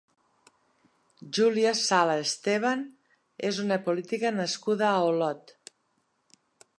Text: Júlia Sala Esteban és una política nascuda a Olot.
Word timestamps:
Júlia 1.37 1.73
Sala 1.81 2.15
Esteban 2.21 2.81
és 3.51 3.59
una 3.65 3.77
política 3.89 4.35
nascuda 4.39 4.89
a 4.95 5.07
Olot. 5.11 5.55